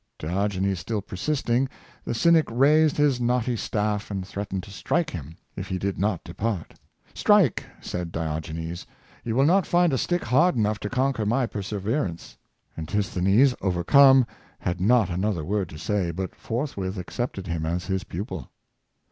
Diogenes 0.17 0.79
still 0.79 1.03
persisting, 1.03 1.69
the 2.05 2.15
cynic 2.15 2.45
raised 2.49 2.97
his 2.97 3.21
knotty 3.21 3.55
staff 3.55 4.09
and 4.09 4.25
threatened 4.25 4.63
to 4.63 4.71
strike 4.71 5.11
him 5.11 5.35
if 5.55 5.67
he 5.67 5.77
did 5.77 5.99
not 5.99 6.23
depart. 6.23 6.73
"Strike!" 7.13 7.63
said 7.81 8.11
Diogenes; 8.11 8.87
"you 9.23 9.35
will 9.35 9.45
not 9.45 9.67
find 9.67 9.93
a 9.93 9.99
stick 9.99 10.23
hard 10.23 10.55
enough 10.55 10.79
to 10.79 10.89
conquer 10.89 11.23
my 11.23 11.45
per 11.45 11.61
severance." 11.61 12.35
Antisthenes, 12.75 13.53
overcome, 13.61 14.25
had 14.57 14.81
not 14.81 15.11
another 15.11 15.45
word 15.45 15.69
to 15.69 15.77
say, 15.77 16.09
but 16.09 16.33
forthwith 16.33 16.97
accepted 16.97 17.45
him 17.45 17.63
as 17.63 17.85
his 17.85 18.03
pupil. 18.03 18.49